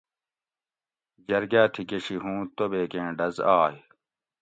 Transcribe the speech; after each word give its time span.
جرگاۤ 1.27 1.67
تھی 1.73 1.81
گشی 1.89 2.15
ہُوں 2.23 2.39
توبیک 2.55 2.91
ایں 2.99 3.11
ڈز 3.17 3.35
آئ 3.59 3.75